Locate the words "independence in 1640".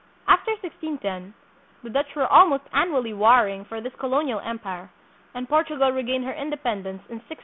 6.33-7.39